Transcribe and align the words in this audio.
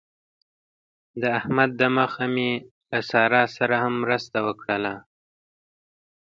د 1.21 1.23
احمد 1.39 1.69
د 1.79 1.81
مخه 1.97 2.25
مې 2.33 2.51
له 2.91 2.99
سارې 3.09 3.43
سره 3.57 3.75
هم 3.83 3.93
مرسته 4.03 4.37
وکړله. 4.47 4.93